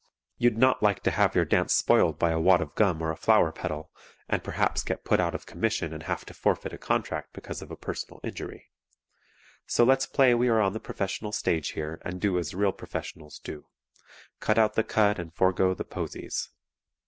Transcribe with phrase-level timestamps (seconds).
[0.39, 3.15] You'd not like to have your dance spoiled by a wad of gum or a
[3.15, 3.91] flower petal,
[4.27, 7.69] and perhaps get put out of commission and have to forfeit a contract because of
[7.69, 8.71] a personal injury.
[9.67, 13.37] So let's play we are on the professional stage here and do as real professionals
[13.37, 13.67] do
[14.39, 16.49] cut out the cud and forego the posies.